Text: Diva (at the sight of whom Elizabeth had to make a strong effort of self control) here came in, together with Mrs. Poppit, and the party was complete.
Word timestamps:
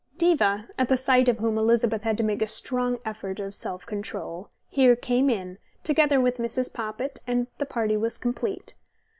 Diva 0.17 0.67
(at 0.79 0.89
the 0.89 0.97
sight 0.97 1.29
of 1.29 1.37
whom 1.37 1.59
Elizabeth 1.59 2.01
had 2.01 2.17
to 2.17 2.23
make 2.23 2.41
a 2.41 2.47
strong 2.47 2.97
effort 3.05 3.39
of 3.39 3.53
self 3.53 3.85
control) 3.85 4.49
here 4.67 4.95
came 4.95 5.29
in, 5.29 5.59
together 5.83 6.19
with 6.19 6.37
Mrs. 6.37 6.73
Poppit, 6.73 7.19
and 7.27 7.45
the 7.59 7.67
party 7.67 7.95
was 7.97 8.17
complete. 8.17 8.73